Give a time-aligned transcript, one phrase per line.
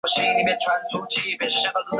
[0.03, 1.73] 同时成为明治神宫的主祭司。